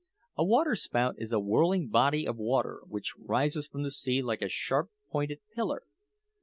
[0.35, 4.49] A waterspout is a whirling body of water, which rises from the sea like a
[4.49, 5.83] sharp pointed pillar.